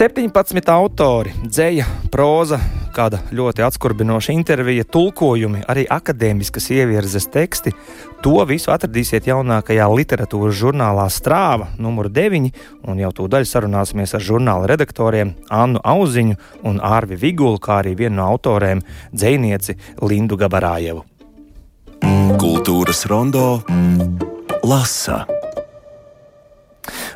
[0.00, 2.56] 17 autori, dzēja, próza,
[2.96, 7.74] kāda ļoti atskurbinoša intervija, tulkojumi, arī akadēmiskas ievirzes teksti.
[8.24, 12.48] To visu atradīsiet jaunākajā literatūras žurnālā Strāva, numur 9,
[12.88, 16.38] un jau tūdaļ sarunāsimies ar žurnāla redaktoriem Annu Auziņu
[16.70, 18.80] un Ārvi Vigulu, kā arī vienu no autoriem-
[19.12, 21.04] dzēnieci Lindu Gabarājevu.
[22.40, 23.60] Kultūras rondo
[24.64, 25.26] lasa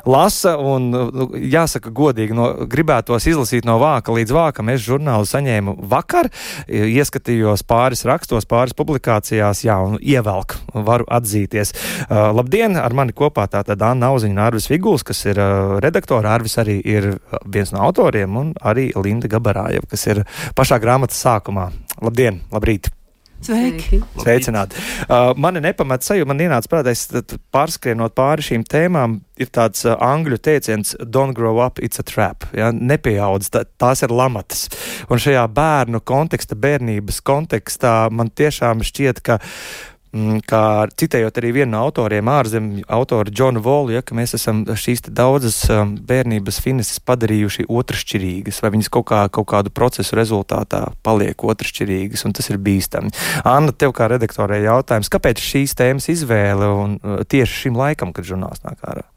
[0.09, 0.55] lasa.
[0.61, 4.71] Un, nu, jāsaka, godīgi, no, gribētos izlasīt no vāka līdz vākam.
[4.73, 6.31] Es žurnālu saņēmu vakar,
[6.69, 11.75] ieskatījos pāris rakstos, pāris publikācijās, jā, un ievelk, varu atzīties.
[12.05, 12.77] Uh, labdien!
[12.85, 16.35] Ar mani kopā tātad Anna Auziņa un Arvis Viguls, kas ir uh, redaktora.
[16.35, 17.13] Arvis arī ir
[17.45, 20.25] viens no autoriem, un arī Linda Gabarājeva, kas ir
[20.57, 21.71] pašā grāmatas sākumā.
[22.03, 22.43] Labdien!
[22.53, 22.94] Labrīt!
[23.43, 23.99] Sveiki!
[24.17, 24.79] Sveicināti!
[25.05, 27.05] Uh, mani nepamet sajūta, man ienāca prātā, es
[27.53, 32.47] pārskrienot pāri šīm tēmām, ir tāds uh, angļu teiciens, don't grow up, it's a trap.
[32.55, 32.71] Ja?
[32.73, 34.67] Nepieaudz, tā, tās ir lamatas.
[35.11, 39.39] Un šajā bērnu konteksta, bērnības kontekstā man tiešām šķiet, ka
[40.47, 45.05] kā citējot arī vienu no autoriem, ārzemju autoru Džonu Volu, ja, ka mēs esam šīs
[45.09, 51.47] daudzas um, bērnības fineses padarījuši otršķirīgas, vai viņas kaut, kā, kaut kādu procesu rezultātā paliek
[51.47, 53.11] otršķirīgas, un tas ir bīstami.
[53.43, 58.27] Anna, tev kā redaktorai jautājums, kāpēc šīs tēmas izvēle un uh, tieši šim laikam, kad
[58.27, 59.07] žurnāls nāk ārā?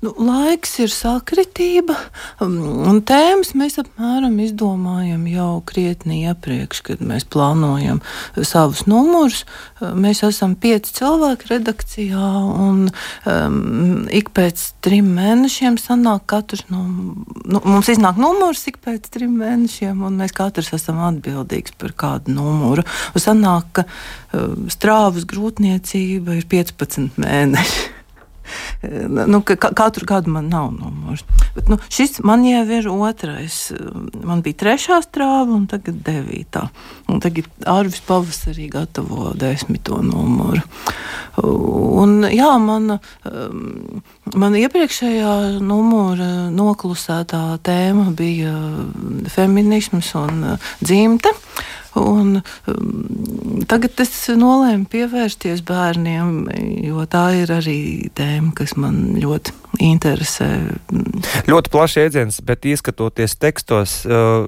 [0.00, 1.92] Nu, laiks ir sakritība,
[2.40, 2.54] um,
[2.88, 8.00] un tēmas mēs apmēram izdomājam jau krietni iepriekš, kad mēs plānojam
[8.40, 9.42] savus numurus.
[9.80, 12.30] Mēs esam pieci cilvēki redakcijā,
[12.64, 12.88] un
[13.28, 19.36] um, ik pēc trim mēnešiem sanāk katrs no nu, mums iznāk numurs ik pēc trim
[19.42, 22.88] mēnešiem, un mēs katrs esam atbildīgs par kādu numuru.
[23.12, 23.88] Un sanāk, ka
[24.32, 27.99] um, strāvas grūtniecība ir 15 mēneši
[29.08, 31.24] nu, ka katru gadu man nav numurs.
[31.54, 33.58] Bet, nu, šis man jau ir otrais.
[34.24, 36.66] Man bija trešā strāva, un tagad devītā.
[37.10, 40.62] Un tagad Arvis pavasarī gatavo desmito numuru.
[41.40, 42.98] Un, jā, mana,
[44.34, 45.34] mana iepriekšējā
[45.64, 48.54] numura noklusētā tēma bija
[49.32, 50.46] feminisms un
[50.82, 51.34] dzimta.
[51.98, 52.36] Un,
[52.70, 56.46] um, tagad es nolēmu pievērsties bērniem,
[56.86, 57.80] jo tā ir arī
[58.14, 59.56] tēma, kas man ļoti
[59.90, 60.48] interesē.
[61.50, 64.46] Ļoti plašs jēdziens, bet ieskatoties tekstos, uh,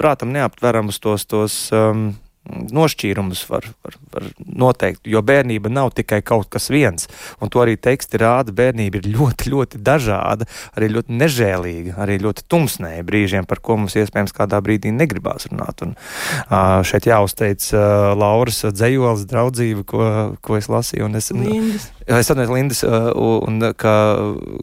[0.00, 1.28] prātam neaptveramus tos.
[1.28, 2.10] tos um
[2.48, 7.06] nošķīrumus var, var, var noteikt, jo bērnība nav tikai kaut kas viens,
[7.40, 8.54] un to arī teksti rāda.
[8.56, 13.96] Bērnība ir ļoti, ļoti dažāda, arī ļoti nežēlīga, arī ļoti tumsnēja brīžiem, par ko mums
[14.00, 15.84] iespējams kādā brīdī negribās runāt.
[15.86, 21.10] Un, uh, šeit jāuzteic uh, Lauras dzējoles draudzība, ko, ko es lasīju.
[21.20, 21.90] Es, Lindas.
[22.06, 23.94] Es atceros Lindas, uh, un ka,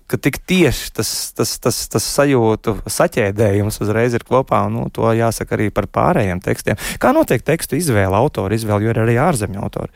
[0.10, 5.10] ka tik tieši tas, tas, tas, tas sajūtu saķēdējums uzreiz ir kopā, un nu, to
[5.18, 6.80] jāsaka arī par pārējiem tekstiem.
[7.02, 9.94] Kā notiek tekstu izvēle, autora izvēle, jo ir arī ārzemju autori.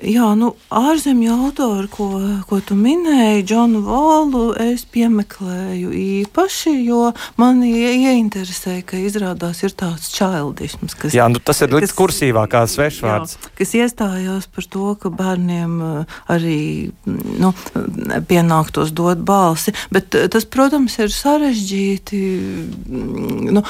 [0.00, 2.06] Jā, nu, ārzemju autori, ko,
[2.48, 10.08] ko tu minēji, Džonu Volu, es piemeklēju īpaši, jo mani ieinteresēja, ka izrādās ir tāds
[10.14, 13.36] čildisms, kas, jā, nu, tas ir līdz kursīvā kā svešvārds.
[13.36, 16.62] Jā, kas iestājās par to, ka bērniem uh, arī
[17.04, 17.52] nu,
[18.32, 22.22] pienāktos dot balsi, bet uh, tas, protams, ir sarežģīti.
[22.88, 23.64] Mm, nu,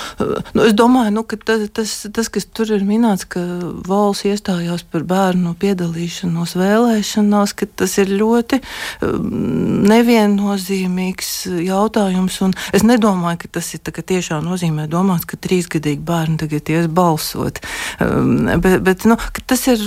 [0.54, 3.42] nu, es domāju, nu, ka tas, tas, tas, kas tur ir minēts, ka
[3.90, 8.60] Vols iestājās par bērnu piedalīšanos piedalīšanos vēlēšanās, ka tas ir ļoti
[9.02, 12.40] um, neviennozīmīgs jautājums.
[12.72, 17.60] Es nedomāju, ka tas ir tiešām nozīmē domāts, ka trīsgadīgi bērni tagad ies balsot.
[18.00, 19.80] Um, bet, bet nu, tas ir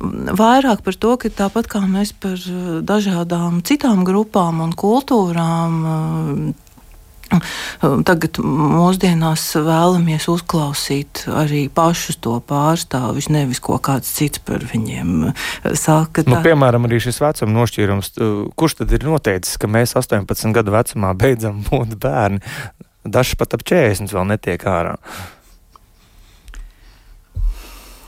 [0.00, 2.38] vairāk par to, ka tāpat kā mēs par
[2.82, 6.50] dažādām citām grupām un kultūrām um,
[8.08, 15.30] Tagad mūsdienās vēlamies uzklausīt arī pašus to pārstāvis, nevis ko kāds cits par viņiem
[15.78, 16.24] saka.
[16.26, 18.14] Nu, piemēram, arī šis vecuma nošķīrums.
[18.58, 22.42] Kurš tad ir noteicis, ka mēs 18 gadu vecumā beidzam būt bērni?
[23.06, 24.96] Dažs pat ap 40 vēl netiek ārā.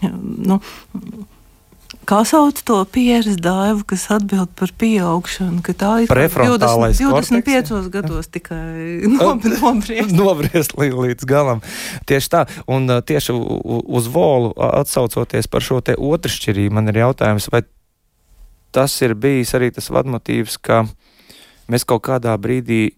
[0.02, 0.58] Nu,
[2.02, 5.60] Kā sauc to pieredzi dāvu, kas atbild par pieaugšanu?
[5.78, 9.06] Tā ir 20, 25 korteks, gados tikai
[9.62, 10.14] nobriest.
[10.16, 11.62] nobriest līdz galam.
[12.10, 17.62] Tieši tā, un tieši uz volu atsaucoties par šo te otršķirību, man ir jautājums, vai
[18.74, 20.82] tas ir bijis arī tas vadmotīvs, ka
[21.70, 22.96] mēs kaut kādā brīdī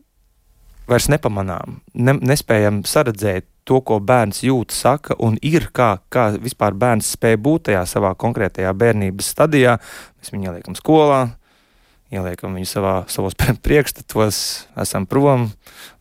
[0.88, 6.76] vairs nepamanām, ne, nespējam saredzēt to, ko bērns jūt, saka un ir, kā, kā vispār
[6.76, 9.78] bērns spēja būt tajā savā konkrētajā bērnības stadijā.
[10.20, 11.22] Mēs viņu ieliekam skolā,
[12.14, 14.40] ieliekam viņu savā, savos priekšstatos,
[14.84, 15.48] esam prom,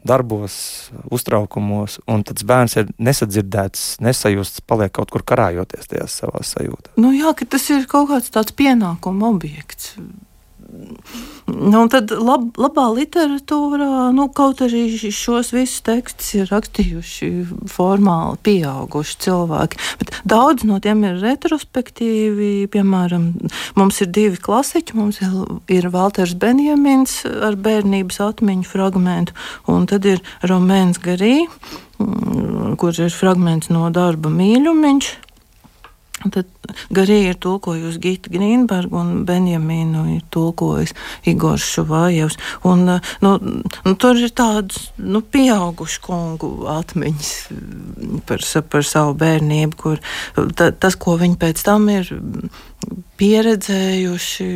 [0.07, 0.57] darbos,
[1.13, 6.98] uztraukumos, un tad bērns ir nesadzirdēts, nesajusts, paliek kaut kur karājoties tajās savās sajūtās.
[7.00, 9.95] Nu jā, ka tas ir kaut kāds tāds pienākuma objekts.
[11.54, 17.30] Nu, tad lab, labā literatūrā, nu, kaut arī šos visus tekstus ir rakstījuši
[17.70, 22.52] formāli pieauguši cilvēki, bet daudz no tiem ir retrospektīvi.
[22.74, 23.28] Piemēram,
[23.80, 24.96] mums ir divi klasiķi.
[24.98, 25.36] Mums ir,
[25.74, 29.36] ir Walters Benjamins ar bērnības atmiņu fragmentu,
[29.69, 31.44] un tad ir Romēns Garī,
[32.00, 35.14] mm, kur ir fragments no darba mīļumiņš.
[36.21, 36.48] Tad
[36.94, 40.94] Garīgi ir tulkojusi Gita Grīnberga un Benjamīnu ir tulkojis
[41.27, 42.38] Igors Šuvājevs.
[42.69, 42.86] Un,
[43.25, 47.33] nu, nu, tur ir tādas nu, pieaugušu kungu atmiņas
[48.30, 50.00] par, par savu bērnību, kur
[50.56, 52.13] ta, tas, ko viņi pēc tam ir
[53.21, 54.50] pieredzējuši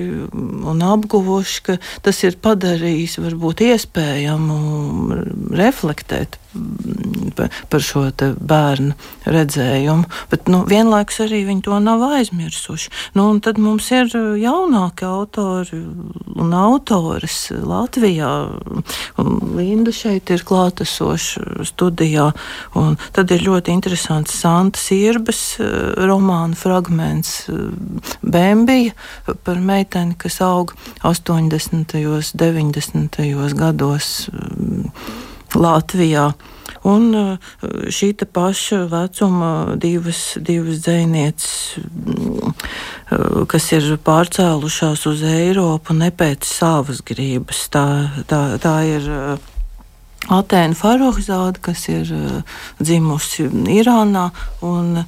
[0.72, 4.58] un apguvuši, ka tas ir padarījis varbūt iespējamu
[5.58, 6.40] reflektēt
[7.36, 8.96] par, par šo bērnu
[9.30, 12.92] redzējumu, bet nu, vienlaikus arī viņi to nav aizmirsuši.
[13.18, 14.12] Nu, tad mums ir
[14.42, 15.82] jaunāki autori
[16.38, 18.32] un autores Latvijā,
[19.58, 22.30] Linda šeit ir klātesoša studijā,
[22.78, 25.42] un tad ir ļoti interesants Santas Irbas
[25.98, 27.48] romāna fragments
[28.48, 28.94] Bembija
[29.44, 30.72] par meiteni, kas aug
[31.04, 31.98] 80.
[32.08, 33.18] un 90.
[33.60, 34.94] gados mm,
[35.56, 36.30] Latvijā.
[36.88, 37.38] Un eh,
[37.92, 42.54] šī paša vecuma divas, divas dzinieces, mm,
[43.12, 47.66] eh, kas ir pārcēlušās uz Eiropu ne pēc savas gribas.
[47.74, 47.86] Tā,
[48.32, 49.54] tā, tā ir eh,
[50.28, 52.10] Atēna Farohzāda, kas ir
[52.80, 53.48] dzimusi
[53.78, 54.30] Irānā.
[54.66, 55.04] Un,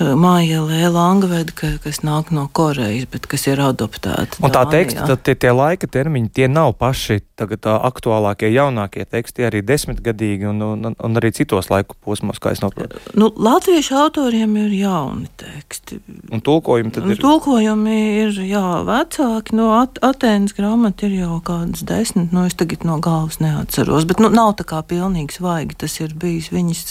[0.00, 4.40] Māja Lēla Angveda, ka, kas nāk no Korejas, bet kas ir adoptēta.
[4.40, 9.62] Un tā teksta, tie, tie laika termiņi, tie nav paši tagad aktuālākie, jaunākie teksti, arī
[9.66, 13.00] desmitgadīgi un, un, un arī citos laiku posmos, kā es noprotu.
[13.18, 16.00] Nu, latviešu autoriem ir jauni teksti.
[16.32, 17.20] Un tulkojumi tad ir?
[17.20, 19.56] Tulkojumi ir, jā, vecāki.
[19.56, 24.22] No At Atēnas grāmata ir jau kādas desmit, no es tagad no galvas neatceros, bet
[24.22, 25.78] nu, nav tā kā pilnīgi svaigi.
[25.80, 26.84] Tas ir bijis viņas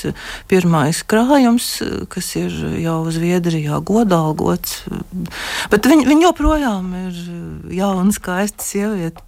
[0.49, 1.71] pirmais krājums,
[2.11, 4.83] kas ir jau Zviedrijā godalgots.
[5.71, 7.21] Bet viņi, viņi joprojām ir
[7.79, 9.23] jauna, skaista sieviete.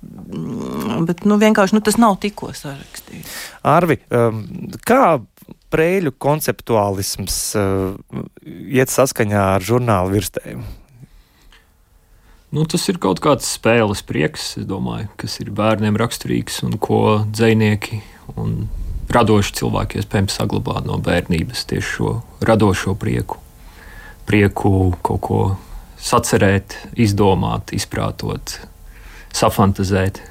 [1.07, 3.33] Bet nu, vienkārši nu, tas nav tikko sarakstīts.
[3.67, 4.43] Arvi, um,
[4.87, 5.19] kā
[5.71, 7.95] prēļu konceptuālisms uh,
[8.43, 10.67] iet saskaņā ar žurnālu virsējumu?
[12.51, 18.01] Nu, tas ir kaut kāds spēles prieks, domāju, kas ir bērniem raksturīgs un ko dzinieki
[18.35, 18.65] un
[19.11, 23.39] radoši cilvēki iespējams saglabā no bērnības tieši šo radošo prieku
[24.27, 25.41] prieku kaut ko
[26.01, 28.57] sacerēt, izdomāt, izprātot,
[29.35, 30.21] safantazēt.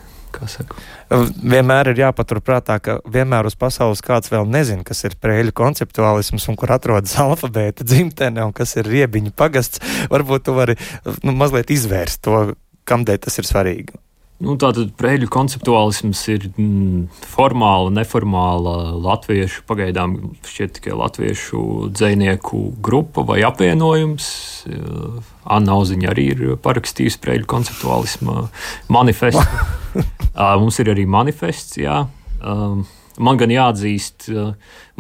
[1.10, 6.58] Vienmēr ir jāpaturprātā, ka vienmēr uz pasaules kāds vēl nezina, kas ir prēļu konceptuālisms un
[6.58, 9.82] kur atrodas alfabēta dzimtene un kas ir riebiņu pagasts.
[10.12, 10.78] Varbūt tu vari
[11.26, 12.44] nu, mazliet izvērst to,
[12.90, 13.98] kamdēļ tas ir svarīgi.
[14.40, 20.14] Nu, Tātad prēļu konceptuālisms ir mm, formāla, neformāla latviešu, pagaidām
[20.48, 24.30] šķiet tikai latviešu dzinieku grupa vai apvienojums.
[25.44, 28.46] Anna Auziņa arī ir parakstījusi prēļu konceptuālisma
[28.88, 29.44] manifestu.
[30.62, 32.00] Mums ir arī manifests, jā.
[33.20, 34.30] Man gan jāatzīst,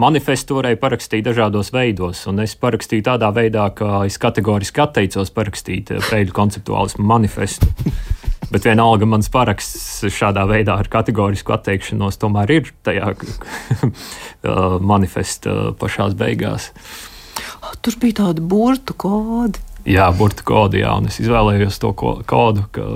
[0.00, 5.94] manifestu varēja parakstīt dažādos veidos, un es parakstīju tādā veidā, ka es kategoriski atteicos parakstīt
[6.08, 7.70] prēļu konceptuālismu manifestu.
[8.50, 13.12] Bet vienalga mans paraksts šādā veidā ar kategorisku atteikšanos tomēr ir tajā
[14.92, 16.72] manifesta pašās beigās.
[17.80, 19.62] Tur bija tādi burtu kodi.
[19.88, 22.88] Jā, burtu kodi, jā, un es izvēlējos to kodu, ka,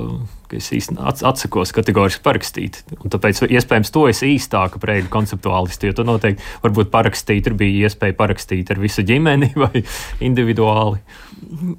[0.48, 2.80] ka es īstenībā atsakos kategoriski parakstīt.
[3.00, 7.88] Un tāpēc, iespējams, to es īstāka prēļu konceptuālisti, jo tu noteikti varbūt parakstīt, tur bija
[7.88, 9.84] iespēja parakstīt ar visu ģimeni vai
[10.24, 11.02] individuāli.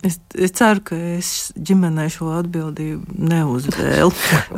[0.05, 4.11] Es, es ceru, ka es ģimenei šo atbildību neuzvēlu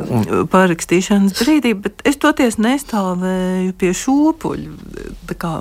[0.54, 5.06] parakstīšanas brīdī, bet es toties nestāvēju pie šūpuļa.
[5.38, 5.52] Kā,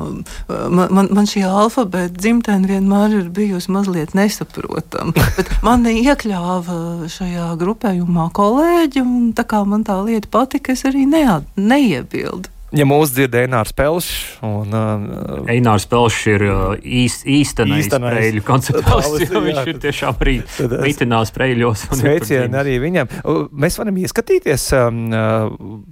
[0.48, 5.14] man, man, man šī alfabēta dzimtene vienmēr ir bijusi mazliet nesaprotama.
[5.68, 11.48] Man iekļāva šajā grupējumā kolēģi, un tā kā man tā lieta patika, es arī neat,
[11.58, 12.54] neiebildu.
[12.76, 14.10] Ja mūsu dzird Einārs Pelšs.
[14.44, 20.20] Un, uh, Einārs Pelšs ir uh, īst, īstenais, īstenais spēļu konceptuālists, jo viņš ir tiešām
[20.26, 20.36] arī
[20.84, 21.86] mitinās spēļos.
[22.02, 23.14] Sveicieni arī viņam.
[23.56, 25.02] Mēs varam ieskatīties um,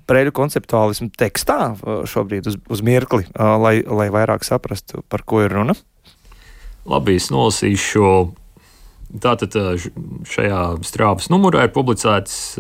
[0.03, 5.45] spēļu konceptuālismu tekstā uh, šobrīd uz, uz mirkli, uh, lai, lai vairāk saprastu, par ko
[5.45, 5.77] ir runa.
[6.85, 8.09] Labi, es nolasīšu šo
[9.21, 9.55] Tātad
[10.27, 12.57] šajā strāvas numurā ir publicēts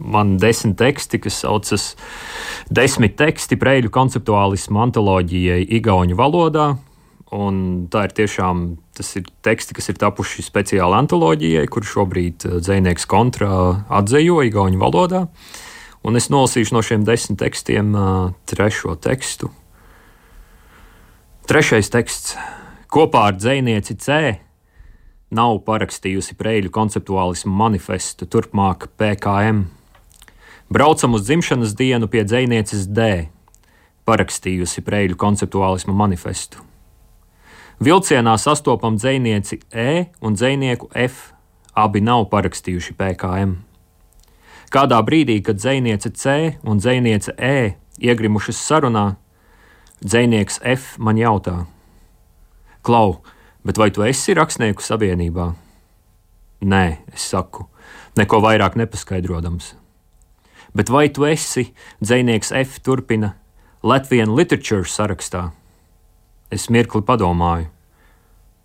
[0.00, 1.94] man desmit teksti, kas saucas
[2.70, 6.68] Desmit teksti preļu konceptuālismu antoloģijai Igaunijas valodā.
[7.34, 8.62] Un tā ir tiešām
[8.96, 13.50] tas ir teksti, kas ir tapuši speciāli antoloģijai, kur šobrīd dzinieks kontrā
[14.00, 15.24] atzejo Igaunijas valodā.
[16.06, 17.92] Un es nolasīšu no šiem desmit tekstiem
[18.50, 19.50] trešo tekstu.
[21.50, 22.36] Trešais teksts
[22.90, 24.20] kopā ar dzinieci C
[25.30, 29.64] nav parakstījusi Preļu konceptuālismu manifestu, turpmāk PKM.
[30.70, 33.28] Braucam uz dzimšanas dienu pie dzinieces D,
[34.06, 36.62] parakstījusi Preļu konceptuālismu manifestu.
[37.80, 41.32] Vilcienā sastopam dzinieci E un dzinieku F,
[41.72, 43.54] abi nav parakstījuši PKM.
[44.70, 49.14] Kādā brīdī, kad dziniece C un dziniece E iegrimušas sarunā,
[50.04, 51.64] dzinieks F man jautā:
[52.82, 53.22] Klau,
[53.64, 55.50] Bet vai tu esi rakstnieku savienībā?
[56.64, 57.66] Nē, es saku,
[58.16, 59.74] neko vairāk nepaskaidrodams.
[60.76, 62.80] Bet vai tu esi dzinieks F.
[62.84, 63.34] turpina
[63.82, 65.50] Latvijas Literature sarakstā?
[66.50, 67.68] Es mirkli padomāju.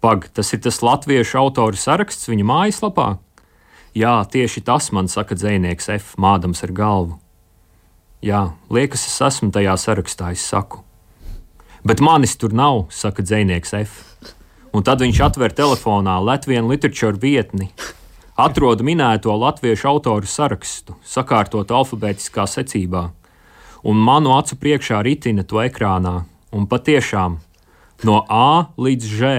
[0.02, 3.08] Pag, tas ir tas latviešu autoru saraksts viņa mājaslapā?
[3.96, 6.16] Jā, tieši tas man saka dzinieks F.
[6.20, 7.20] mādams ar galvu.
[8.22, 10.84] Jā, liekas, es esmu tajā sarakstā, es saku.
[11.86, 14.04] Bet manis tur nav, saka dzinieks F.
[14.76, 17.70] Un tad viņš atver telefonā Latvijas literatūras vietni,
[18.36, 23.06] atrod minēto latviešu autoru sarakstu, sakārtot alfabētiskā secībā,
[23.88, 26.26] un manu acu priekšā ritina to ekrānā.
[26.52, 27.40] Un patiešām
[28.04, 29.32] no A līdz Ž,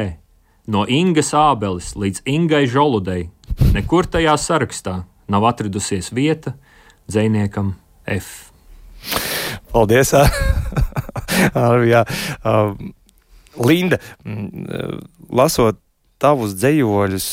[0.72, 3.28] no Ingas Ābeles līdz Ingai Žoludei,
[3.76, 6.56] nekur tajā sarakstā nav atradusies vieta
[7.08, 7.74] dziniekam
[8.08, 8.52] F.
[9.68, 10.16] Paldies!
[11.68, 12.06] Arvijā.
[12.40, 12.95] um,
[13.62, 15.80] Linda, mm, lasot
[16.22, 17.26] tavus dzējoļus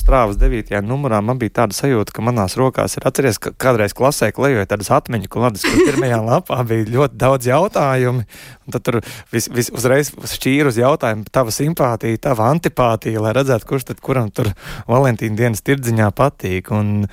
[0.00, 0.72] strāvas 9.
[0.86, 4.88] numurā, man bija tāda sajūta, ka manās rokās ir atceries, ka kādreiz klasē klejoja tādas
[4.96, 9.00] atmiņu klādes, kur pirmajā lapā bija ļoti daudz jautājumu, un tad tur
[9.34, 14.32] vis, vis uzreiz šķīra uz jautājumu tava simpātija, tava antipātija, lai redzētu, kurš tad kuram
[14.32, 14.54] tur
[14.88, 16.72] Valentīna dienas tirdziņā patīk.
[16.72, 17.04] Un,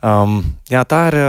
[0.00, 0.40] um,
[0.72, 1.20] jā, tā ir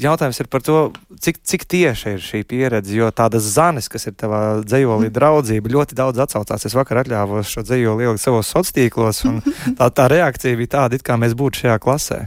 [0.00, 0.78] jautājums ir par to,
[1.22, 2.94] cik, cik tieši ir šī pieredze.
[2.96, 6.66] Jo tādas zanes, kas ir tavā dzējolī draudzība, ļoti daudz atsaucās.
[6.68, 9.40] Es vakar atļāvos šo dzējoli ielikt savos sociālos tīklos, un
[9.78, 12.22] tā, tā reakcija bija tāda, it kā mēs būtu šajā klasē.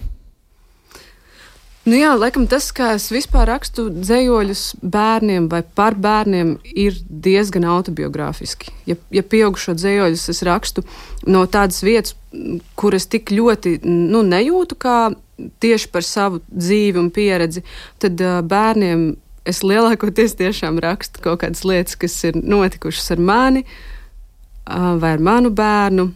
[1.82, 7.66] Nu jā, laikam tas, kā es vispār rakstu dzējoļus bērniem vai par bērniem, ir diezgan
[7.66, 8.70] autobiogrāfiski.
[8.86, 10.84] Ja, ja pieaugušo dzējoļus es rakstu
[11.26, 12.14] no tādas vietas,
[12.78, 15.00] kuras tik ļoti nu, nejūtu kā
[15.64, 17.66] tieši par savu dzīvi un pieredzi,
[17.98, 19.16] tad uh, bērniem
[19.50, 25.30] es lielākoties tiešām rakstu kaut kādas lietas, kas ir notikušas ar mani uh, vai ar
[25.32, 26.12] manu bērnu.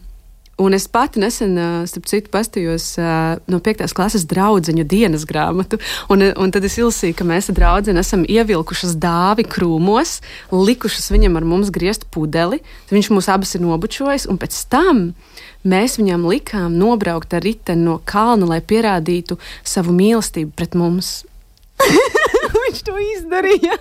[0.57, 2.93] Un es pati nesen, starp citu, pastījos
[3.51, 3.89] no 5.
[3.91, 5.81] klases draugu dienas grāmatu.
[6.07, 10.21] Un, un tad es izlasīju, ka mēs ar draugu esam ievilkušas dāvi krūmos,
[10.55, 12.62] likušas viņam ar mums griezt pudeli.
[12.88, 15.01] Viņš mūs abus ir nobučojis, un pēc tam
[15.67, 21.25] mēs viņam likām nobraukt ar riteni no kalna, lai pierādītu savu mīlestību pret mums.
[22.63, 23.75] Viņš to izdarīja.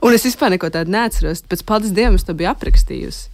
[0.00, 1.44] un es vispār neko tādu neatceros.
[1.44, 3.33] Pēc paldies Dievam, es to biju aprakstījusi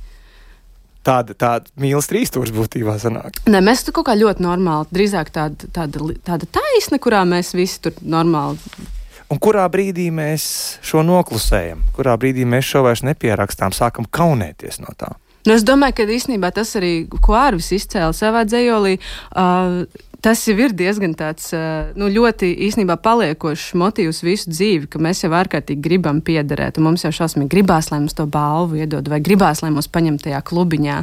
[1.06, 3.42] tāda, tāda mīlestības trīsstūra būtībā sanāk.
[3.50, 7.80] Nē, mēs tur kaut kā ļoti normāli, drīzāk tāda, tāda, tāda taisna, kurā mēs visi
[7.86, 8.58] tur normāli.
[9.30, 10.44] Un kurā brīdī mēs
[10.82, 15.12] šo noklusējam, kurā brīdī mēs šo vairs nepierakstām, sākam kaunēties no tā?
[15.46, 16.94] Nu, es domāju, ka īstenībā tas arī,
[17.24, 18.98] ko Arvis izcēla savā dzējolī,
[19.32, 19.84] uh,
[20.20, 21.50] tas jau ir diezgan tāds
[21.98, 26.80] nu, ļoti īstenībā paliekošs motīvs visu dzīvi, ka mēs jau ārkārtīgi gribam piederēt.
[26.82, 30.42] Mums jau šausmīgi gribās, lai mums to balvu iedod, vai gribās, lai mūs paņem tajā
[30.50, 30.98] klubiņā.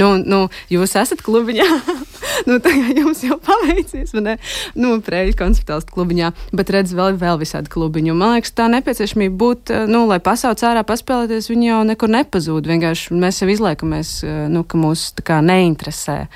[0.00, 1.68] Nu, nu, jūs esat klubiņā,
[2.48, 4.36] nu, tagad jums jau paveicies, vai ne?
[4.78, 8.16] Nu, Prēļu konceptuāls klubiņā, bet redz vēl, vēl visādi klubiņu.
[8.16, 12.70] Man liekas, tā nepieciešamība būt, nu, lai pasauc ārā paspēlēties, viņi jau nekur nepazūd.
[12.72, 13.50] Vienkārši mēs jau
[13.82, 16.28] izliekamies, nu, ka mūs tā kā neinteresē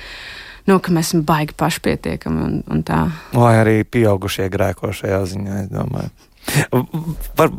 [0.67, 3.07] nu, ka mēs esam baigi pašpietiekami un, un tā.
[3.33, 6.09] Vai arī pieaugušie grēko šajā ziņā, es domāju.
[7.37, 7.51] Var,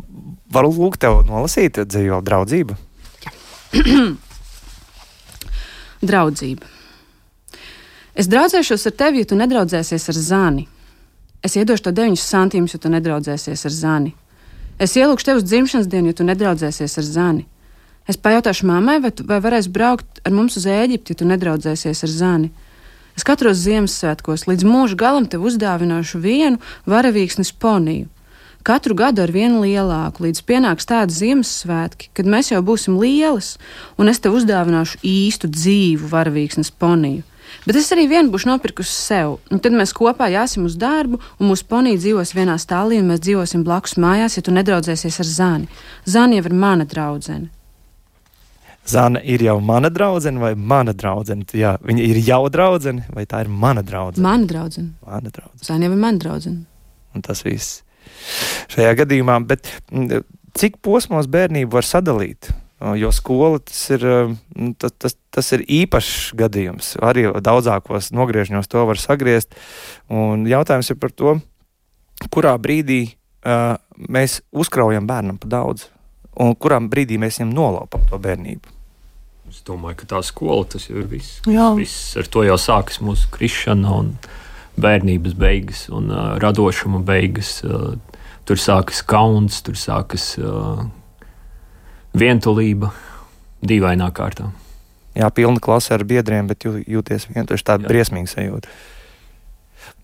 [0.53, 2.77] varu lūgt tev nolasīt dzīvo draudzību?
[6.09, 6.65] draudzība.
[8.19, 10.67] Es draudzēšos ar tevi, ja tu nedraudzēsies ar zani.
[11.41, 14.13] Es iedošu tev 9 centīmus, ja tu nedraudzēsies ar zani.
[14.79, 17.45] Es ielūgšu tevi uz dzimšanas dienu, ja tu nedraudzēsies ar zani.
[18.09, 22.09] Es pajautāšu mammai, vai, vai varēs braukt ar mums uz Ēģipti, ja tu nedraudzēsies ar
[22.09, 22.47] zani.
[23.13, 26.57] Es katros Ziemassvētkos līdz mūža galam tev uzdāvināšu vienu
[26.89, 28.07] varavīksnes poniju.
[28.63, 33.57] katru gadu ar vienu lielāku, līdz pienāks tādi Ziemassvētki, kad mēs jau būsim lielas,
[33.97, 37.23] un es tev uzdāvināšu īstu dzīvu varavīksnes poniju.
[37.65, 41.49] Bet es arī vienu būšu nopirkusi sev, un tad mēs kopā jāsim uz darbu, un
[41.49, 45.71] mūsu ponija dzīvos vienā stāvā, un mēs dzīvosim blakus mājās, ja tu nedraudzēsies ar Zani.
[46.05, 47.58] Zani jau ir mana draudzene.
[48.87, 51.45] Zana ir jau mana draudzene vai mana draudzene?
[51.53, 54.25] Jā, viņa ir jau draudzene vai tā ir mana draudzene?
[54.25, 54.95] Mana draudzene.
[55.05, 55.65] Mana draudzene.
[55.67, 56.63] Zana jau ir mana draudzene.
[57.13, 57.83] Un tas viss
[58.73, 59.37] šajā gadījumā.
[59.49, 59.69] Bet
[60.57, 62.51] cik posmos bērnību var sadalīt?
[62.95, 64.03] Jo skola tas ir,
[64.79, 66.93] tas, tas, tas ir īpašs gadījums.
[67.03, 69.57] Arī daudzākos nogriežņos to var sagriezt.
[70.07, 71.35] Un jautājums ir par to,
[72.31, 75.89] kurā brīdī uh, mēs uzkraujam bērnam par daudz,
[76.39, 78.75] un kurā brīdī mēs viņam nolaupam to bērnību.
[79.49, 81.39] Es domāju, ka tā skola tas jau ir viss.
[81.49, 81.71] Jā.
[81.77, 84.13] viss ar to jau sākas mūsu krišana un
[84.79, 87.57] bērnības beigas un uh, radošuma beigas.
[87.65, 87.97] Uh,
[88.49, 90.85] tur sākas kauns, tur sākas uh,
[92.17, 92.91] vientulība
[93.65, 94.47] dīvainā kārtā.
[95.17, 98.71] Jā, pilna klase ar biedriem, bet jū, jūties vienkārši tāda briesmīga sajūta.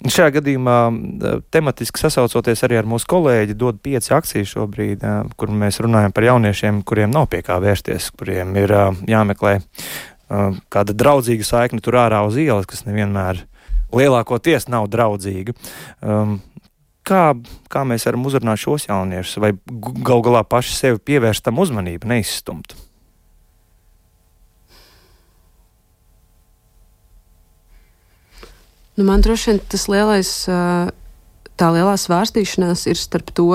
[0.05, 0.77] Šajā gadījumā,
[1.50, 5.05] tematiski sasaucoties arī ar mūsu kolēģi, dod pieci akcijas šobrīd,
[5.39, 8.74] kur mēs runājam par jauniešiem, kuriem nav pie kā vērsties, kuriem ir
[9.09, 9.55] jāmeklē
[10.74, 13.43] kāda draudzīga saikne tur ārā uz ielas, kas nevienmēr
[13.95, 15.55] lielākoties nav draudzīga.
[17.05, 17.24] Kā,
[17.69, 19.51] kā mēs varam uzrunāt šos jauniešus, vai
[20.05, 22.74] gal galā paši sevi pievērst tam uzmanību, neizstumt?
[28.95, 30.29] Nu, man droši vien tas lielais,
[31.59, 33.49] tā lielā svārstīšanās ir starp to,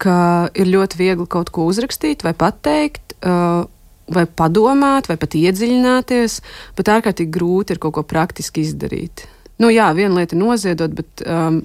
[0.00, 0.16] ka
[0.58, 6.40] ir ļoti viegli kaut ko uzrakstīt vai pateikt, vai padomāt, vai pat iedziļināties,
[6.76, 9.24] bet ārkārtīgi grūti ir kaut ko praktiski izdarīt.
[9.62, 11.62] Nu, jā, viena lieta ir noziedot, bet um,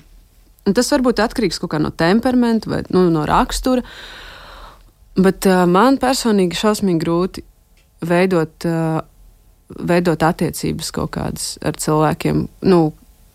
[0.70, 3.84] tas varbūt atkarīgs no temperamenta vai nu, no rakstura.
[5.20, 7.44] Bet uh, man personīgi šausmīgi grūti
[8.06, 9.02] veidot uh,
[9.78, 12.80] veidot attiecības kaut kādas ar cilvēkiem, nu,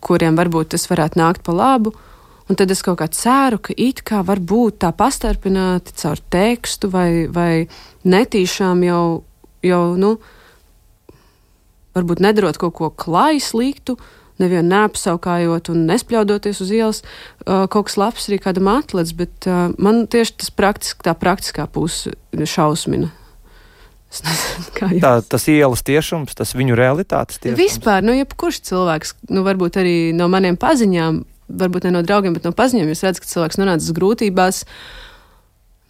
[0.05, 1.95] kuriem varbūt tas varētu nākt pa labu.
[2.45, 6.91] Un tad es kaut kā ceru, ka it kā var būt tā pastarpināti caur tekstu
[6.93, 7.65] vai, vai
[8.05, 9.05] netīšām jau,
[9.65, 10.11] jau, nu,
[11.97, 13.97] varbūt nedarot kaut ko klāju sliktu,
[14.37, 19.71] nevienu neapsaukājot un nespļaudoties uz ielas, uh, kaut kas labs arī kādam atlets, bet uh,
[19.81, 23.09] man tieši tas praktiski, tā praktiskā puse šausmina.
[24.23, 27.59] Nezinu, tā, tas ielas tiešums, tas viņu realitātes tiešums.
[27.59, 31.19] Vispār, nu, jebkurš cilvēks, nu, varbūt arī no maniem paziņām,
[31.61, 34.63] varbūt ne no draugiem, bet no paziņām, es redzu, ka cilvēks nonācis grūtībās.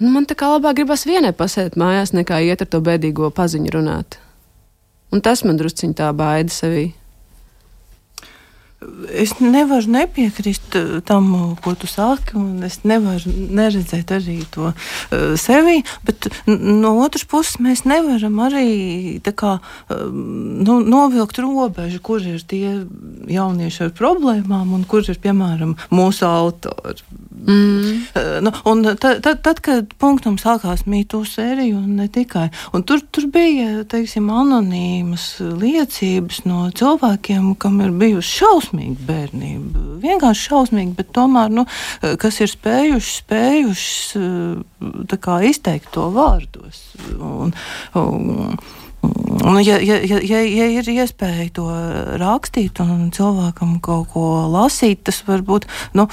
[0.02, 3.78] Nu, man tā kā labāk gribas vienai pasēt mājās, nekā iet ar to bēdīgo paziņu
[3.78, 4.20] runāt.
[5.14, 6.90] Un tas man drusciņā tā baida sevī.
[9.16, 15.34] Es nevaru nepiekrist eh, tam, ko tu saki, un es nevaru neredzēt arī to uh,
[15.40, 15.82] sevi.
[16.06, 22.86] Bet no otras puses, mēs nevaram arī kā, uh, nu, novilkt robežu, kur ir tie
[23.32, 27.06] jaunieši ar problēmām un kur ir piemēram mūsu autori.
[27.46, 28.06] Mm.
[28.16, 33.04] Uh, nu, tad, tad, tad, kad punktam sākās mītū sērija, un ne tikai, un tur,
[33.14, 39.84] tur bija teiksim, anonīmas liecības no cilvēkiem, kam ir bijusi šausmas šausmīga bērnība.
[40.04, 41.66] Vienkārši šausmīga, bet tomēr, nu,
[42.20, 46.96] kas ir spējuši, spējuši kā, izteikt to vārdos.
[47.20, 47.54] Un,
[47.96, 48.58] un,
[49.46, 51.66] Un, ja, ja, ja, ja, ir iespēja to
[52.18, 56.08] rakstīt un cilvēkam kaut ko lasīt, tas varbūt, nu,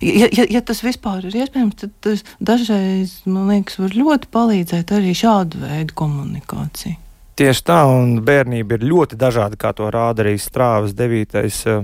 [0.00, 4.96] ja, ja, ja tas vispār ir iespējams, tad tas dažreiz, man liekas, var ļoti palīdzēt
[4.96, 6.96] arī šādu veidu komunikāciju.
[7.40, 11.80] Tieši tā, un bērnība ir ļoti dažāda, kā to rāda arī strāvas devītais uh,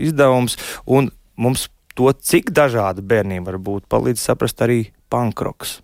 [0.00, 0.56] izdevums.
[0.88, 5.82] Un mums to, cik dažāda bērnība var būt, palīdz saprast arī pankroks.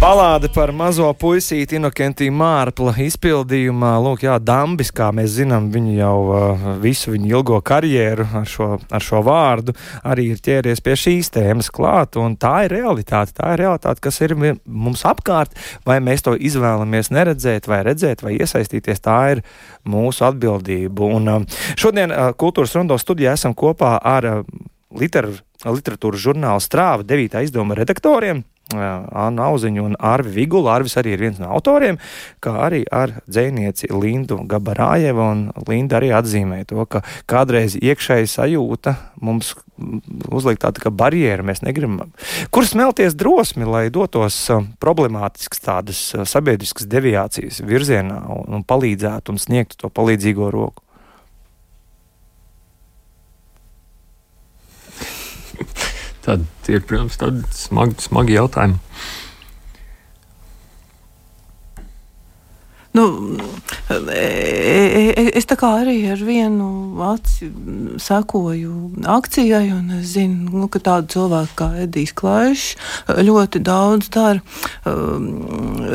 [0.00, 3.90] Balāde par mazo puisīti Inokentī Mārpla izpildījumā.
[4.00, 8.68] Lūk, jā, Dambis, kā mēs zinām, viņu jau uh, visu viņu ilgo karjeru ar šo,
[8.80, 13.36] ar šo vārdu arī ir ķēries pie šīs tēmas klāt, un tā ir realitāte.
[13.36, 14.32] Tā ir realitāte, kas ir
[14.64, 15.52] mums apkārt,
[15.84, 19.04] vai mēs to izvēlamies neredzēt, vai redzēt, vai iesaistīties.
[19.04, 19.44] Tā ir
[19.84, 21.12] mūsu atbildība.
[21.20, 24.42] Un uh, šodien uh, Kultūras Rondo studijā esam kopā ar uh,
[24.96, 27.42] liter, literatūras žurnāla strāva 9.
[27.44, 30.68] izdevuma redaktoriem Annu Auziņu un Arvi Vigulu.
[30.70, 31.98] Arvis arī ir viens no autoriem,
[32.42, 35.26] kā arī ar dzēnieci Lindu Gabarājevu.
[35.68, 39.54] Linda arī atzīmē to, ka kādreiz iekšēji sajūta mums
[40.30, 41.46] uzliek tāda kā barjera.
[41.46, 42.12] Mēs negribam,
[42.54, 44.38] kur smelties drosmi, lai dotos
[44.82, 50.84] problemātiskas tādas sabiedriskas deviācijas virzienā un palīdzētu un sniegtu to palīdzīgo roku.
[56.24, 58.78] Tad ir, protams, tādi smagi, smagi jautājumi.
[62.92, 63.36] Nu,
[63.88, 67.46] e, e, es tā kā arī ar vienu aci
[68.02, 68.72] sekoju
[69.06, 72.72] akcijai, un es zinu, nu, ka tādu cilvēku kā Edijs Klaišs
[73.22, 74.42] ļoti daudz dara.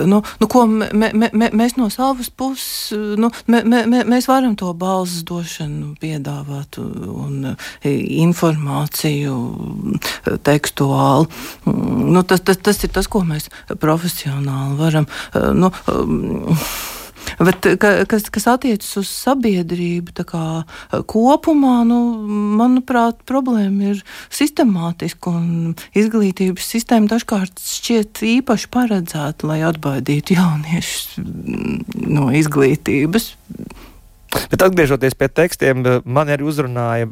[0.07, 4.55] Nu, nu, ko me, me, me, mēs no savas puses, nu, me, me, mēs varam
[4.55, 9.35] to balss došanu piedāvāt un informāciju
[10.47, 11.27] tekstuāli.
[11.67, 13.51] Nu, tas, tas, tas ir tas, ko mēs
[13.83, 15.11] profesionāli varam.
[15.59, 15.75] Nu,
[17.39, 17.67] Bet,
[18.09, 20.45] kas, kas attiecas uz sabiedrību kā,
[21.09, 21.99] kopumā, nu,
[22.59, 25.33] manuprāt, problēma ir sistemātiska
[25.97, 31.19] izglītības sistēma dažkārt šķiet īpaši paredzēta, lai atbaidītu jauniešus
[32.05, 33.33] no izglītības.
[34.51, 37.07] Bet atgriežoties pie tekstiem, man arī uzrunāja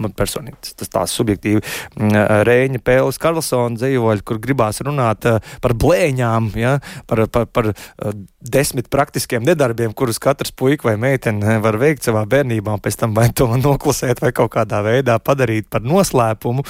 [0.00, 2.16] man personīgi tas, tās subjektīvi mm,
[2.48, 5.26] Rēņa Pēles Karlsona dzīvoļi, kur gribās runāt
[5.62, 6.76] par blēņām, ja,
[7.10, 7.70] par, par, par
[8.40, 13.14] desmit praktiskiem nedarbiem, kurus katrs puika vai meitene var veikt savā bērnībā, un pēc tam
[13.16, 16.64] vai to noklusēt vai kaut kādā veidā padarīt par noslēpumu.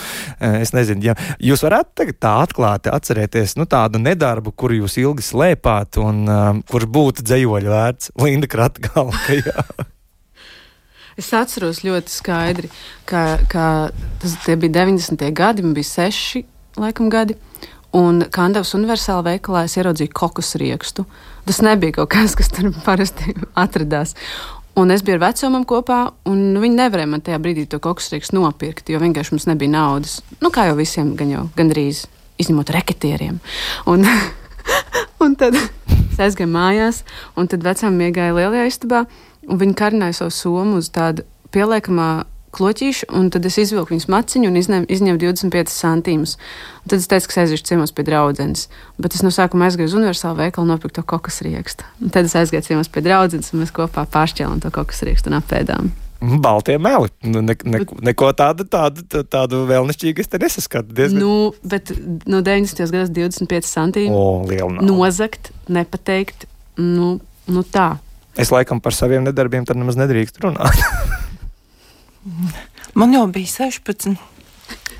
[0.60, 5.26] Es nezinu, ja jūs varētu tagad tā atklāti atcerēties nu, tādu nedarbu, kuru jūs ilgi
[5.30, 8.12] slēpāt un um, kurš būtu dzējoļu vērts.
[8.20, 9.90] Linda Kratgalka.
[11.20, 12.70] Es atceros ļoti skaidri,
[13.08, 13.64] ka, ka
[14.22, 15.26] tas bija 90.
[15.36, 16.46] gadi, man bija seši
[16.80, 17.36] laikam, gadi.
[17.96, 21.04] Un Kandavas universālā veikalā es ieraudzīju kokus riekstu.
[21.44, 24.14] Tas nebija kaut kas, kas tur parasti atradās.
[24.78, 25.98] Un es biju ar vecumam kopā,
[26.30, 30.20] un viņi nevarēja man tajā brīdī to kokus riekstu nopirkt, jo vienkārši mums nebija naudas.
[30.40, 32.06] Nu, kā jau visiem, gan jau gandrīz
[32.40, 33.42] izņemot reketieriem.
[33.90, 34.06] Un,
[35.26, 37.02] un tad es aizgāju mājās,
[37.36, 39.04] un tad vecām iegāja lielajā istabā
[39.48, 41.24] un viņi karināja savu somu uz tādu
[41.54, 42.10] pieliekamā
[42.54, 46.36] kloķīšu, un tad es izvilku viņas maciņu un izņēmu, izņēmu 25 centīmus.
[46.90, 48.66] Tad es teicu, ka es aiziešu ciemos pie draudzenes.
[48.98, 51.86] Bet es no sākuma aizgāju uz universālu veikalu un nopirku to kokas riekstu.
[52.02, 55.38] Un tad es aizgāju ciemos pie draudzenes, un mēs kopā pāršķēlām to kokas riekstu un
[55.38, 55.92] apēdām.
[56.20, 57.08] Baltie meli.
[57.24, 60.92] Nu, ne, ne, neko tādu, tādu, tādu vēlnišķīgu es te nesaskatu.
[60.92, 61.22] Diezgan...
[61.22, 61.94] Nu, bet
[62.28, 62.82] no 90.
[62.92, 66.44] gados 25 centīmi nozagt, nepateikt.
[66.76, 67.14] Nu,
[67.48, 67.94] nu tā.
[68.38, 70.78] Es laikam par saviem nedarbiem tad nemaz nedrīkst runāt.
[72.98, 74.14] Man jau bija 16.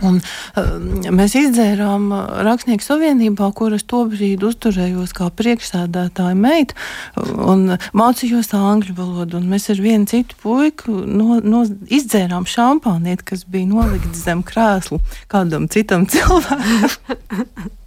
[0.01, 0.17] Un,
[0.57, 0.69] uh,
[1.13, 6.79] mēs izdzērām uh, Rakstnieku savienībā, kuras tobrīd uzturējos kā priekšsēdētāja meita,
[7.21, 9.43] un mācījos angļu valodu.
[9.45, 15.69] Mēs ar vienu citu puiku no, no, izdzērām šampānieti, kas bija nolikts zem krēsla kādam
[15.69, 17.77] citam cilvēkam.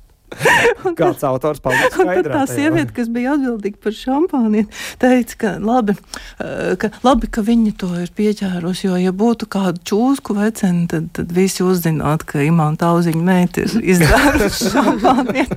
[0.99, 2.41] Kāds autors paldies skaidrā.
[2.41, 4.65] Tā sieviete, kas bija atbildīga par šampāni,
[5.01, 5.95] teica, ka labi,
[6.43, 11.09] eh, ka labi, ka viņa to ir pieķērusi, jo, ja būtu kāda čūsku vecena, tad,
[11.17, 15.47] tad visi uzzinātu, ka imanta auziņa meita ir izdzērusi šampāni.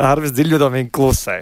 [0.00, 1.40] Arvis dziļdomīgi klusē.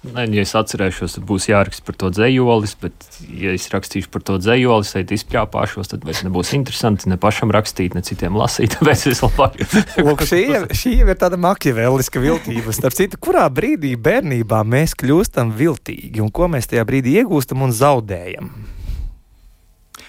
[0.00, 3.04] Ne, ja es atcerēšos, tad būs jāraksta par to dzējolis, bet,
[3.36, 7.92] ja es rakstīšu par to dzējoli, tad izpļāpāšos, tad vairs nebūs interesanti ne pašam rakstīt,
[7.92, 8.72] ne citiem lasīt.
[8.78, 9.60] Tāpēc es labāk.
[10.00, 10.40] Lūk, šī,
[10.72, 12.72] šī ir tāda makiavēliska viltība.
[12.72, 17.76] Starp citu, kurā brīdī bērnībā mēs kļūstam viltīgi un ko mēs tajā brīdī iegūstam un
[17.76, 18.52] zaudējam?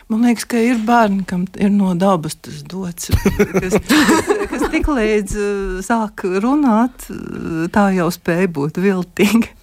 [0.08, 3.12] Man liekas, ka ir bērni, kam ir no dabas tas dots,
[3.60, 3.76] kas,
[4.52, 7.12] kas tik līdz uh, sāk runāt,
[7.76, 9.58] tā jau spēja būt viltīgi.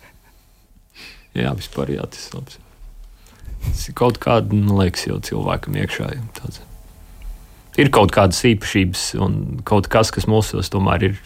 [1.38, 2.59] Jā, vispār jā, tas ir labs.
[3.64, 6.11] Tas ir kaut kāda, man liekas, jau cilvēkam iekšā.
[6.38, 6.62] Tāds.
[7.79, 11.18] Ir kaut kādas īpašības un kaut kas, kas mūsos tomēr ir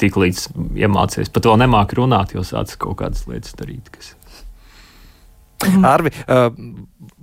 [0.00, 0.46] tik līdz
[0.80, 1.32] iemācījies.
[1.34, 3.90] Pat vēl nemāki runāt, jo sācis kaut kādas lietas darīt.
[3.92, 4.14] Kas...
[5.66, 5.84] Mhm.
[5.84, 6.48] Arvi, uh,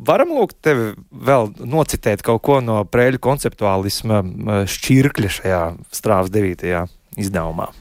[0.08, 4.22] varam lūgt tevi vēl nocitēt kaut ko no prēļu konceptuālisma
[4.70, 5.64] šķirkļa šajā
[5.96, 6.86] strāvas devītajā
[7.18, 7.72] izdevumā?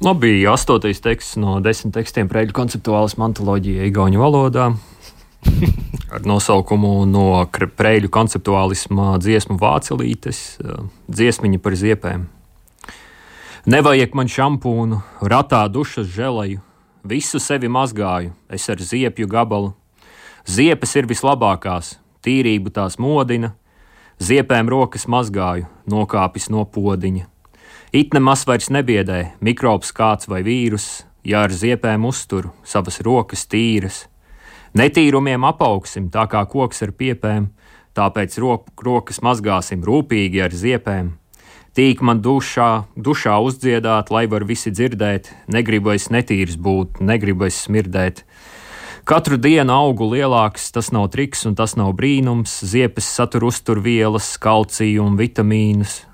[0.00, 4.68] Labi, astotais teksts no desmit tekstiem preļu konceptuālas mantoloģija Igaunijas valodā.
[6.14, 10.38] Ar nosaukumu no preļu konceptuālisma dziesmu vācelītes,
[11.04, 12.22] dziesmiņa par ziepēm.
[13.68, 16.62] Nevajag man šampūnu, ratā dušas želeju,
[17.04, 19.74] visu sevi mazgāju, es ar ziepju gabalu.
[20.48, 23.52] Ziepes ir vislabākās, tīrību tās modina,
[24.16, 27.29] ziepēm rokas mazgāju, nokāpis no podiņa
[27.90, 34.04] It nemaz vairs nebiedē mikrobs kāds vai vīrus, ja ar ziepēm uztur savas rokas tīras.
[34.78, 37.48] Netīrumiem apaugsim tā kā koks ar piepēm,
[37.98, 41.08] tāpēc ro rokas mazgāsim rūpīgi ar ziepēm.
[41.74, 47.58] Tīk man dušā, dušā uzdziedāt, lai var visi dzirdēt, negribu es netīrs būt, negribu es
[47.66, 48.22] smirdēt.
[49.02, 55.08] Katru dienu augu lielāks, tas nav triks un tas nav brīnums, ziepes satur uzturvielas, kalciju
[55.08, 56.04] un vitamīnus.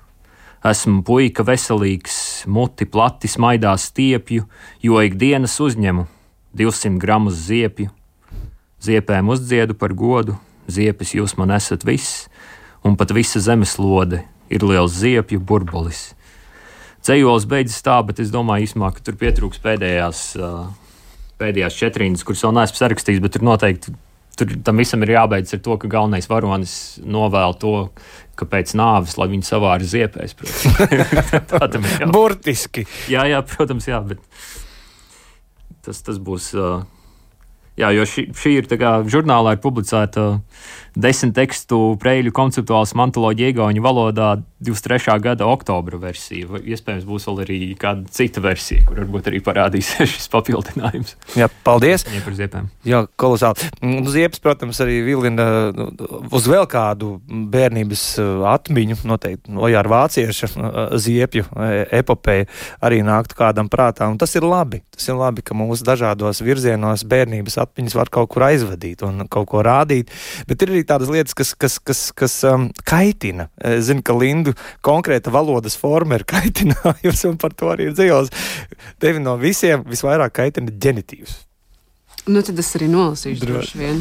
[0.64, 4.47] Esmu puika veselīgs, muti plati smaidās stiepju,
[4.83, 6.07] jo ikdienas uzņemu
[6.57, 7.90] 200 gramus ziepju.
[8.83, 10.37] Ziepēm uzdziedu par godu,
[10.69, 12.27] ziepes jūs man esat viss,
[12.85, 16.14] un pat visa zemeslode ir liels ziepju burbulis.
[17.07, 20.23] Ceļos beidzas tā, bet es domāju, īsumā, ka tur pietrūks pēdējās,
[21.38, 23.95] pēdējās četrīnas, kuras vēl neesmu sarakstījis, bet tur noteikti
[24.37, 27.75] tur tam visam ir jābeidz ar to, ka galvenais varonis novēl to,
[28.37, 30.37] ka pēc nāves, lai viņi savāri ziepēs.
[31.53, 32.11] Tādam ir jā.
[32.12, 32.85] Burtiski.
[33.12, 34.20] Jā, jā, protams, jā, bet
[35.87, 36.53] tas, tas būs.
[37.77, 40.23] Jā, jo šī, šī ir tā kā žurnālā ir publicēta
[40.97, 44.29] desmit tekstu preļu konceptuāls mantoloģija Igaunijas valodā
[44.65, 45.19] 23.
[45.21, 46.49] gada oktobra versija.
[46.57, 51.12] Iespējams, būs vēl arī kāda cita versija, kur varbūt arī parādīsies šis papildinājums.
[51.37, 52.07] Jā, paldies.
[52.09, 52.71] Jā, par ziepēm.
[52.89, 53.69] Jā, kolosāli.
[53.85, 55.91] Un ziepes, protams, arī vilina nu,
[56.33, 61.69] uz vēl kādu bērnības uh, atmiņu, noteikti Ojāra Vācieša uh, ziepju e,
[62.01, 62.49] epopeja
[62.81, 64.09] arī nāktu kādam prātā.
[64.09, 64.81] Un tas ir labi.
[64.97, 67.65] Tas ir labi, ka mūsu dažādos virzienos bērnības atmiņas
[67.96, 70.12] var kaut kur aizvadīt un kaut ko rādīt.
[70.48, 73.48] Bet ir arī tādas lietas, kas, kas, kas, kas um, kaitina.
[73.57, 74.55] Es zinu, ka Lindu
[74.87, 78.33] konkrēta valodas forma ir kaitinājusi, un par to arī ir dzīvos.
[79.02, 81.42] Tevi no visiem visvairāk kaitina ģenitīvs.
[82.26, 84.00] Nu, tad es arī nolasīšu droši vien.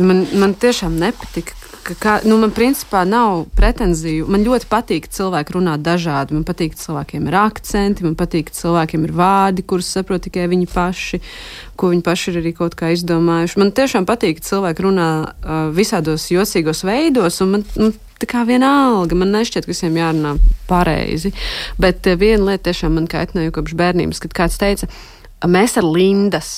[0.00, 4.26] Man, man tiešām nepatika, ka, kā, nu, man principā nav pretenziju.
[4.30, 6.36] Man ļoti patīk, ka cilvēki runā dažādi.
[6.36, 10.46] Man patīk, ka cilvēkiem ir akcenti, man patīk, ka cilvēkiem ir vārdi, kurus saprot tikai
[10.52, 11.20] viņi paši,
[11.78, 13.60] ko viņi paši ir arī kaut kā izdomājuši.
[13.62, 18.46] Man tiešām patīk, ka cilvēki runā uh, visādos jocīgos veidos, un man, man tā kā
[18.48, 20.36] vienalga, man nešķiet, ka visiem jārunā
[20.70, 21.34] pareizi.
[21.82, 24.90] Bet uh, viena lieta tiešām man kaitināja kopš bērnības, kad kāds teica,
[25.46, 26.52] mēs ar Lindas.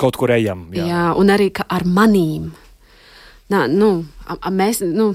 [0.00, 0.68] Kaut kur ejam.
[0.72, 2.50] Jā, jā un arī ar manīm
[3.52, 3.92] nā, nu,
[4.26, 5.12] a, a mēs, nu,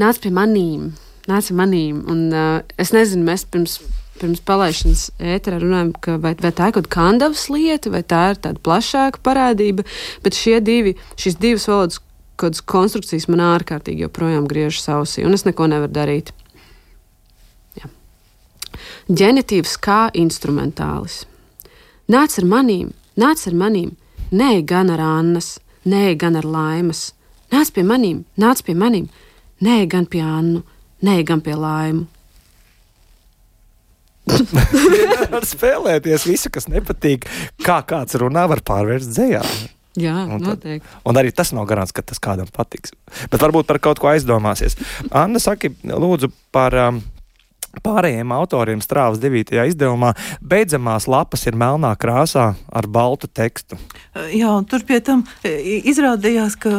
[0.00, 0.90] nāc pie manīm,
[1.30, 2.04] nāc pie manīm.
[2.10, 3.78] Un, uh, es nezinu, mēs pirms,
[4.20, 8.22] pirms palaišanas ēterā runājam, ka vai, vai tā ir kaut kāda kandavas lieta, vai tā
[8.34, 9.86] ir tāda plašāka parādība,
[10.24, 12.00] bet šie divi, šīs divas valodas
[12.40, 16.32] kādas konstrukcijas man ārkārtīgi joprojām griežas ausī, un es neko nevaru darīt.
[17.78, 17.90] Jā.
[19.08, 21.24] Ģenitīvs kā instrumentālis.
[22.10, 23.92] Nāc ar manīm, nāc ar manīm,
[24.34, 27.10] nē, gan ar Annas, nē, gan ar Laimas,
[27.50, 29.08] Nāc pie maniem, nāc pie maniem,
[29.64, 30.62] nē, gan pie Annu,
[31.06, 32.06] nē, gan pie Laimu.
[35.34, 37.26] var spēlēties visu, kas nepatīk.
[37.64, 39.42] Kā kāds runā, var pārvērst dzējā.
[39.98, 40.86] Jā, un noteikti.
[40.86, 42.94] Tad, un arī tas nav garants, ka tas kādam patiks.
[43.32, 44.78] Bet varbūt par kaut ko aizdomāsies.
[45.10, 47.00] Anna, saki, lūdzu, par um,
[47.70, 49.54] Pārējiem autoriem strāvas 9.
[49.70, 50.10] izdevumā
[50.42, 53.78] beidzamās lapas ir melnā krāsā ar baltu tekstu.
[54.34, 56.72] Jā, tur pie tam izrādījās, ka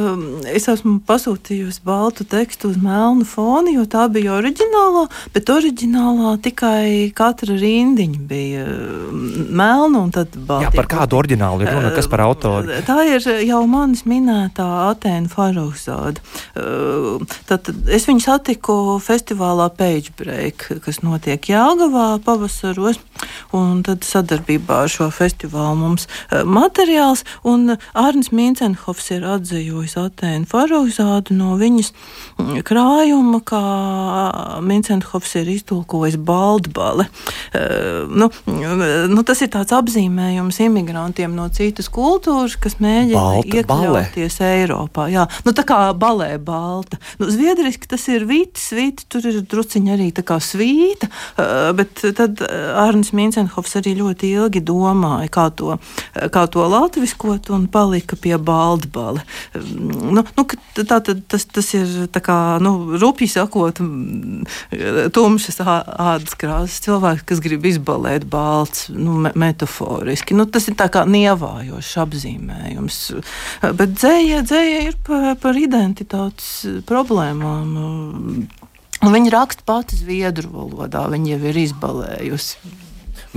[0.51, 7.13] es esmu pasūtījusi baltu tekstu uz melnu fonu, jo tā bija oriģinālā, bet oriģinālā tikai
[7.15, 8.67] katra rindiņa bija
[9.47, 10.67] melna un tad balta.
[10.67, 12.81] Jā, par kādu oriģinālu ir runa, kas par autoru?
[12.87, 16.19] Tā ir jau manis minētā Atēna Farūzāda.
[17.47, 22.99] Tad es viņu satiku festivālā Page Break kas notiek Jāgavā pavasaros,
[23.55, 30.49] un tad sadarbībā ar šo festivālu mums e, materiāls, un Arnis Mincenhofs ir atzījis Atēnu
[30.49, 31.91] Farozādu no viņas
[32.67, 33.61] krājuma, kā
[34.65, 37.07] Mincenhofs ir iztulkojis Baldbale.
[37.51, 38.29] Uh, nu,
[39.11, 45.07] nu, tas ir tāds apzīmējums imigrantiem no citas kultūras, kas mēģina iekļauties Eiropā.
[45.11, 46.99] Jā, nu, tā kā balē balta.
[47.19, 51.71] Nu, zviedriski tas ir vītis, vīti, tur ir druciņi arī tā kā svīti vīta, eh,
[51.77, 55.77] bet tad eh, Arnis Mincenhofs arī ļoti ilgi domāja, kā to,
[56.15, 59.23] eh, kā to latviskot un palika pie baldbali.
[59.55, 63.81] Nu, nu, tā, tad, tas, tas ir tā kā, nu, rupi sakot,
[65.15, 70.37] tumšas ādas krāsas cilvēks, kas grib izbalēt balts, nu, metaforiski.
[70.37, 73.01] Nu, tas ir tā kā nievājošs apzīmējums.
[73.77, 77.77] Bet dzēja, dzēja ir par, par identitātes problēmām.
[79.01, 82.73] Un viņa raksta pati zviedru valodā, viņa jau ir izbalējusi.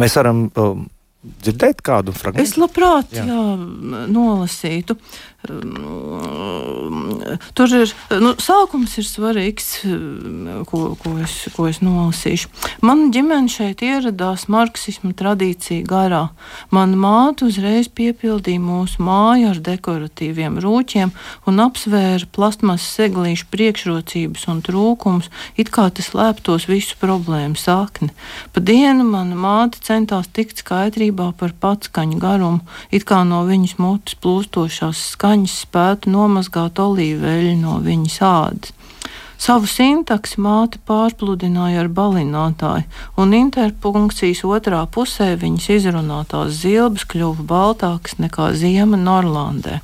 [0.01, 0.85] Mēs varam um,
[1.25, 2.45] dzirdēt kādu fragment?
[2.45, 3.25] Es labprāt Jā.
[3.29, 3.45] jā.
[4.13, 4.99] nolasītu.
[7.55, 9.69] Tur ir nu, sākums ir svarīgs,
[10.71, 12.51] ko, ko, es, ko es nolasīšu.
[12.85, 16.29] Mana ģimene šeit ieradās marksismu tradīciju garā.
[16.75, 21.13] Mana māte uzreiz piepildīja mūsu māju ar dekoratīviem rūķiem
[21.51, 28.11] un apsvēra plastmasas seglīšu priekšrocības un trūkumus, it kā tas slēptos visu problēmu sakni.
[28.55, 32.63] Pa dienu mana māte centās tikt skaidrībā par patskaņu garumu,
[32.95, 38.73] it kā no viņas mutes plūstošās skaņas spētu nomazgāt olīveļu no viņas ādas.
[39.45, 42.87] Savu sintaksi māte pārpludināja ar balinātāju,
[43.21, 49.83] un interpunkcijas otrā pusē viņas izrunātās zilbes kļuva baltākas nekā ziema Norlandē.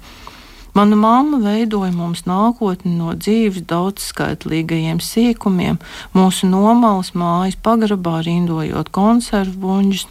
[0.73, 5.81] Mana mamma veidoja mums nākotni no dzīves daudzskaitlīgajiem sīkumiem,
[6.15, 10.07] mūsu nomalas mājas pagrabā rindojot konservu buņģus,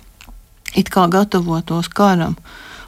[0.76, 2.36] it kā gatavotos karam.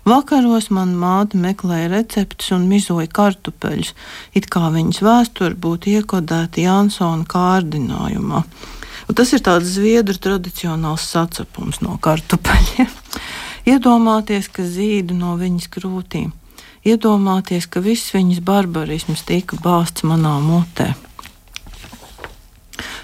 [0.01, 3.91] Vakaros manā māte meklēja receptes un mizoja kartupeļus,
[4.33, 8.41] it kā viņas vēsture būtu iekodēta Jansona kārdinājumā.
[9.05, 12.89] Un tas ir tāds zviedru tradicionāls sacepums no kartupeļiem.
[13.71, 16.31] Iedomāties, ka zīdu no viņas krūtīm,
[16.81, 20.95] iedomāties, ka viss viņas barbarisms tika bāzts manā mutē.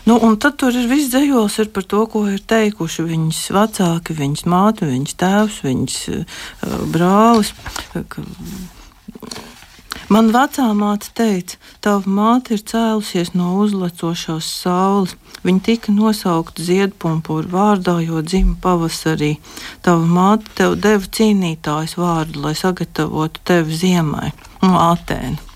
[0.08, 4.16] Nu, un tad tur ir viss dzējos ir par to, ko ir teikuši viņas vecāki,
[4.16, 6.38] viņas māte, viņas tēvs, viņas uh,
[6.94, 7.52] brālis.
[7.92, 8.24] Ka,
[10.08, 15.18] Man vecā māte teica, tava māte ir cēlusies no uzlecošās saules.
[15.44, 19.34] Viņa tika nosaukta ziedpumpura vārdā, jo dzima pavasarī.
[19.84, 24.32] Tava māte tev deva cīnītājas vārdu, lai sagatavotu tevi ziemai,
[24.64, 25.47] no Atēnu.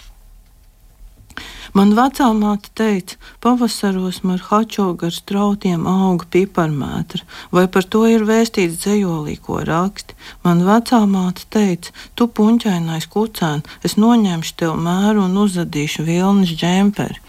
[1.77, 7.23] Man vecā māte teica, pavasaros marhačo gar strautiem auga piparmētra,
[7.55, 10.17] vai par to ir vēstīts dzējolī, ko raksti.
[10.43, 17.21] Man vecā māte teica, tu puņķainais kucēn, es noņemšu tev mēru un uzadīšu vilnas džemperi.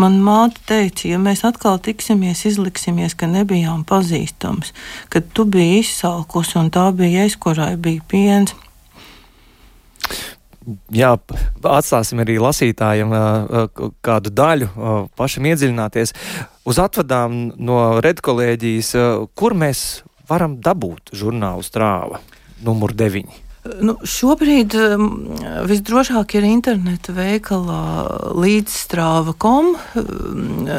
[0.00, 4.72] Man māte teica, ja mēs atkal tiksimies, izliksimies, ka nebijām pazīstams,
[5.12, 8.56] kad tu biji izsalkus un tā bija es, kurai bija piens
[10.94, 11.10] jā,
[11.66, 13.14] atstāsim arī lasītājiem
[14.04, 14.70] kādu daļu,
[15.18, 16.14] pašam iedziļināties.
[16.68, 18.94] Uz atvadām no redkolēģijas,
[19.34, 19.84] kur mēs
[20.30, 22.20] varam dabūt žurnālu strāva
[22.62, 23.49] numur 9?
[23.60, 25.08] Nu, šobrīd um,
[25.68, 27.82] visdrošāk ir interneta veikalā
[28.40, 29.74] līdzstrāva.com.
[30.00, 30.70] Um,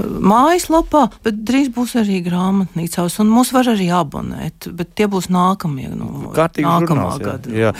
[0.00, 5.90] mājaslapā, bet drīz būs arī grāmatnīcās, un mūs var arī abonēt, bet tie būs nākamie
[5.90, 6.34] numuri.
[6.36, 7.26] Kārtīgi nākamā žurnāls, jā.
[7.26, 7.56] gada.
[7.56, 7.72] Jā.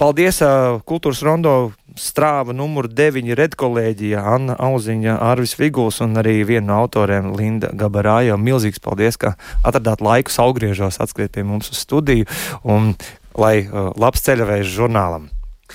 [0.00, 0.40] Paldies,
[0.88, 1.56] Kultūras Rondo
[1.96, 8.36] strāva numur 9 redkolēģija Anna Auziņa, Arvis Viguls un arī viena no autoriem Linda Gabarāja.
[8.40, 12.28] Milzīgs paldies, ka atradāt laiku saugriežos atskriet pie mums uz studiju
[12.64, 12.92] un
[13.40, 15.30] lai uh, labs ceļavējs žurnālam.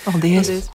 [0.06, 0.48] Paldies!
[0.48, 0.70] Paldies.